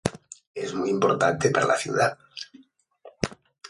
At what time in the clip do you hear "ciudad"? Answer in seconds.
1.77-2.17